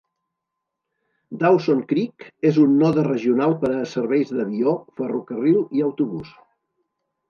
Dawson 1.43 1.83
Creek 1.91 2.25
és 2.51 2.59
un 2.65 2.75
node 2.81 3.05
regional 3.11 3.55
per 3.63 3.73
a 3.77 3.87
serveis 3.95 4.35
d'avió, 4.41 4.77
ferrocarril 5.01 5.65
i 5.81 5.91
autobús. 5.93 6.39